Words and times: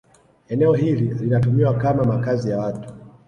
Eneo 0.49 0.73
hili 0.73 1.13
linatumiwa 1.13 1.73
kama 1.73 2.03
makazi 2.03 2.49
ya 2.49 2.57
watu 2.59 2.89